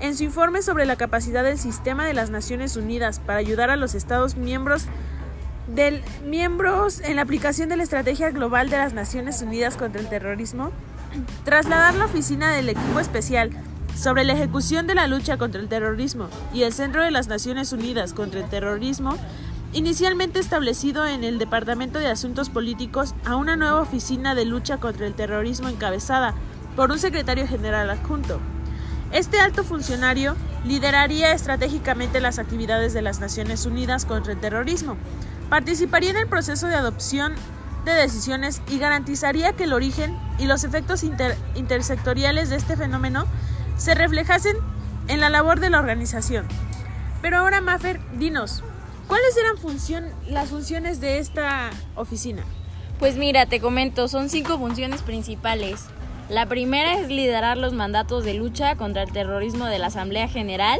en 0.00 0.16
su 0.16 0.24
informe 0.24 0.62
sobre 0.62 0.86
la 0.86 0.96
capacidad 0.96 1.44
del 1.44 1.58
sistema 1.58 2.06
de 2.06 2.14
las 2.14 2.30
Naciones 2.30 2.76
Unidas 2.76 3.20
para 3.20 3.38
ayudar 3.38 3.68
a 3.68 3.76
los 3.76 3.94
Estados 3.94 4.36
miembros 4.36 4.86
del 5.66 6.02
miembros 6.24 7.00
en 7.00 7.16
la 7.16 7.22
aplicación 7.22 7.68
de 7.68 7.76
la 7.76 7.82
Estrategia 7.82 8.30
Global 8.30 8.70
de 8.70 8.78
las 8.78 8.94
Naciones 8.94 9.42
Unidas 9.42 9.76
contra 9.76 10.00
el 10.00 10.08
Terrorismo, 10.08 10.70
trasladar 11.44 11.94
la 11.94 12.06
oficina 12.06 12.50
del 12.50 12.70
equipo 12.70 12.98
especial 13.00 13.50
sobre 13.94 14.24
la 14.24 14.32
ejecución 14.32 14.86
de 14.86 14.94
la 14.94 15.06
lucha 15.06 15.36
contra 15.36 15.60
el 15.60 15.68
terrorismo 15.68 16.28
y 16.54 16.62
el 16.62 16.72
Centro 16.72 17.02
de 17.02 17.10
las 17.10 17.28
Naciones 17.28 17.72
Unidas 17.72 18.14
contra 18.14 18.40
el 18.40 18.48
Terrorismo 18.48 19.18
inicialmente 19.72 20.40
establecido 20.40 21.06
en 21.06 21.22
el 21.22 21.38
Departamento 21.38 21.98
de 21.98 22.08
Asuntos 22.08 22.50
Políticos, 22.50 23.14
a 23.24 23.36
una 23.36 23.56
nueva 23.56 23.80
oficina 23.80 24.34
de 24.34 24.44
lucha 24.44 24.78
contra 24.78 25.06
el 25.06 25.14
terrorismo 25.14 25.68
encabezada 25.68 26.34
por 26.76 26.90
un 26.90 26.98
secretario 26.98 27.46
general 27.46 27.90
adjunto. 27.90 28.40
Este 29.12 29.40
alto 29.40 29.64
funcionario 29.64 30.36
lideraría 30.64 31.32
estratégicamente 31.32 32.20
las 32.20 32.38
actividades 32.38 32.92
de 32.92 33.02
las 33.02 33.20
Naciones 33.20 33.66
Unidas 33.66 34.04
contra 34.04 34.32
el 34.32 34.40
terrorismo, 34.40 34.96
participaría 35.48 36.10
en 36.10 36.16
el 36.16 36.28
proceso 36.28 36.66
de 36.66 36.76
adopción 36.76 37.34
de 37.84 37.92
decisiones 37.92 38.62
y 38.68 38.78
garantizaría 38.78 39.54
que 39.54 39.64
el 39.64 39.72
origen 39.72 40.16
y 40.38 40.46
los 40.46 40.64
efectos 40.64 41.02
intersectoriales 41.54 42.50
de 42.50 42.56
este 42.56 42.76
fenómeno 42.76 43.24
se 43.76 43.94
reflejasen 43.94 44.56
en 45.08 45.20
la 45.20 45.30
labor 45.30 45.60
de 45.60 45.70
la 45.70 45.78
organización. 45.78 46.46
Pero 47.22 47.38
ahora, 47.38 47.60
Maffer, 47.60 48.00
dinos, 48.18 48.62
¿Cuáles 49.10 49.36
eran 49.36 49.58
función, 49.58 50.04
las 50.28 50.50
funciones 50.50 51.00
de 51.00 51.18
esta 51.18 51.70
oficina? 51.96 52.44
Pues 53.00 53.16
mira, 53.16 53.44
te 53.44 53.58
comento, 53.58 54.06
son 54.06 54.28
cinco 54.28 54.56
funciones 54.56 55.02
principales. 55.02 55.86
La 56.28 56.46
primera 56.46 57.00
es 57.00 57.08
liderar 57.08 57.56
los 57.56 57.72
mandatos 57.72 58.22
de 58.22 58.34
lucha 58.34 58.76
contra 58.76 59.02
el 59.02 59.10
terrorismo 59.10 59.66
de 59.66 59.80
la 59.80 59.88
Asamblea 59.88 60.28
General, 60.28 60.78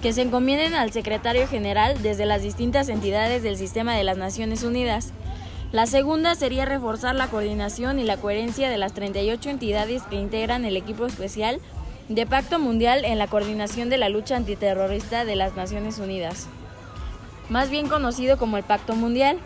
que 0.00 0.14
se 0.14 0.22
encomienden 0.22 0.72
al 0.72 0.90
secretario 0.90 1.46
general 1.46 2.00
desde 2.00 2.24
las 2.24 2.40
distintas 2.40 2.88
entidades 2.88 3.42
del 3.42 3.58
sistema 3.58 3.94
de 3.94 4.04
las 4.04 4.16
Naciones 4.16 4.62
Unidas. 4.62 5.12
La 5.70 5.84
segunda 5.84 6.36
sería 6.36 6.64
reforzar 6.64 7.14
la 7.14 7.28
coordinación 7.28 7.98
y 7.98 8.04
la 8.04 8.16
coherencia 8.16 8.70
de 8.70 8.78
las 8.78 8.94
38 8.94 9.50
entidades 9.50 10.02
que 10.04 10.16
integran 10.16 10.64
el 10.64 10.78
equipo 10.78 11.04
especial 11.04 11.60
de 12.08 12.24
Pacto 12.24 12.58
Mundial 12.58 13.04
en 13.04 13.18
la 13.18 13.26
coordinación 13.26 13.90
de 13.90 13.98
la 13.98 14.08
lucha 14.08 14.36
antiterrorista 14.36 15.26
de 15.26 15.36
las 15.36 15.56
Naciones 15.56 15.98
Unidas 15.98 16.48
más 17.50 17.68
bien 17.68 17.88
conocido 17.88 18.38
como 18.38 18.56
el 18.56 18.62
Pacto 18.62 18.94
Mundial, 18.94 19.38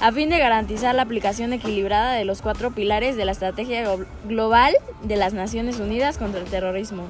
a 0.00 0.10
fin 0.10 0.28
de 0.28 0.38
garantizar 0.38 0.94
la 0.94 1.02
aplicación 1.02 1.52
equilibrada 1.52 2.12
de 2.14 2.24
los 2.24 2.42
cuatro 2.42 2.72
pilares 2.72 3.16
de 3.16 3.24
la 3.24 3.32
Estrategia 3.32 3.84
Global 4.24 4.74
de 5.02 5.16
las 5.16 5.32
Naciones 5.32 5.78
Unidas 5.78 6.18
contra 6.18 6.40
el 6.40 6.46
Terrorismo. 6.46 7.04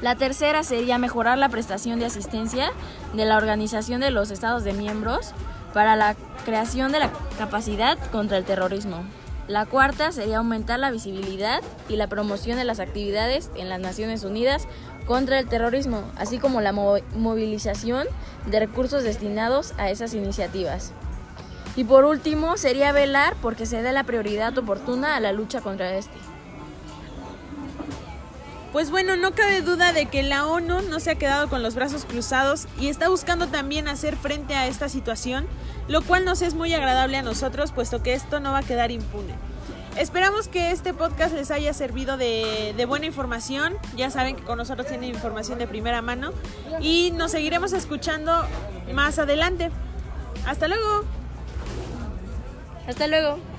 La 0.00 0.14
tercera 0.14 0.62
sería 0.62 0.98
mejorar 0.98 1.36
la 1.36 1.48
prestación 1.48 1.98
de 1.98 2.06
asistencia 2.06 2.70
de 3.14 3.24
la 3.24 3.36
Organización 3.36 4.00
de 4.00 4.12
los 4.12 4.30
Estados 4.30 4.62
de 4.62 4.72
Miembros 4.72 5.32
para 5.72 5.96
la 5.96 6.14
creación 6.44 6.92
de 6.92 7.00
la 7.00 7.10
capacidad 7.38 7.98
contra 8.12 8.38
el 8.38 8.44
terrorismo. 8.44 9.02
La 9.46 9.66
cuarta 9.66 10.10
sería 10.10 10.38
aumentar 10.38 10.78
la 10.78 10.90
visibilidad 10.90 11.62
y 11.88 11.96
la 11.96 12.06
promoción 12.06 12.56
de 12.56 12.64
las 12.64 12.80
actividades 12.80 13.50
en 13.56 13.68
las 13.68 13.78
Naciones 13.78 14.24
Unidas 14.24 14.66
contra 15.06 15.38
el 15.38 15.46
terrorismo, 15.48 16.02
así 16.16 16.38
como 16.38 16.62
la 16.62 16.72
movilización 16.72 18.06
de 18.46 18.60
recursos 18.60 19.02
destinados 19.02 19.74
a 19.76 19.90
esas 19.90 20.14
iniciativas. 20.14 20.92
Y 21.76 21.84
por 21.84 22.04
último, 22.04 22.56
sería 22.56 22.92
velar 22.92 23.34
porque 23.42 23.66
se 23.66 23.82
dé 23.82 23.92
la 23.92 24.04
prioridad 24.04 24.56
oportuna 24.56 25.16
a 25.16 25.20
la 25.20 25.32
lucha 25.32 25.60
contra 25.60 25.94
este. 25.94 26.33
Pues 28.74 28.90
bueno, 28.90 29.14
no 29.14 29.36
cabe 29.36 29.62
duda 29.62 29.92
de 29.92 30.06
que 30.06 30.24
la 30.24 30.48
ONU 30.48 30.82
no 30.82 30.98
se 30.98 31.12
ha 31.12 31.14
quedado 31.14 31.48
con 31.48 31.62
los 31.62 31.76
brazos 31.76 32.04
cruzados 32.04 32.66
y 32.80 32.88
está 32.88 33.08
buscando 33.08 33.46
también 33.46 33.86
hacer 33.86 34.16
frente 34.16 34.56
a 34.56 34.66
esta 34.66 34.88
situación, 34.88 35.46
lo 35.86 36.02
cual 36.02 36.24
nos 36.24 36.42
es 36.42 36.54
muy 36.54 36.74
agradable 36.74 37.16
a 37.16 37.22
nosotros, 37.22 37.70
puesto 37.70 38.02
que 38.02 38.14
esto 38.14 38.40
no 38.40 38.50
va 38.50 38.58
a 38.58 38.62
quedar 38.64 38.90
impune. 38.90 39.32
Esperamos 39.96 40.48
que 40.48 40.72
este 40.72 40.92
podcast 40.92 41.36
les 41.36 41.52
haya 41.52 41.72
servido 41.72 42.16
de, 42.16 42.84
buena 42.88 43.06
información. 43.06 43.76
Ya 43.94 44.10
saben 44.10 44.34
que 44.34 44.42
con 44.42 44.58
nosotros 44.58 44.88
tienen 44.88 45.08
información 45.08 45.60
de 45.60 45.68
primera 45.68 46.02
mano. 46.02 46.32
Y 46.80 47.12
nos 47.12 47.30
seguiremos 47.30 47.72
escuchando 47.72 48.44
más 48.92 49.20
adelante. 49.20 49.70
Hasta 50.48 50.66
luego. 50.66 51.04
Hasta 52.88 53.06
luego. 53.06 53.53